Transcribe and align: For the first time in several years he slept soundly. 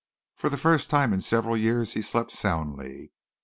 For 0.35 0.49
the 0.49 0.57
first 0.57 0.89
time 0.89 1.13
in 1.13 1.21
several 1.21 1.55
years 1.55 1.93
he 1.93 2.01
slept 2.01 2.31
soundly. 2.31 3.11